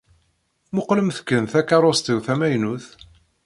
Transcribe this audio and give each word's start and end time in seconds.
Muqlemt 0.75 1.17
kan 1.27 1.43
takeṛṛust-iw 1.51 2.19
tamaynut. 2.25 2.85